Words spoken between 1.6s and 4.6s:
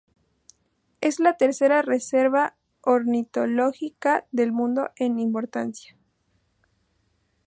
reserva ornitológica del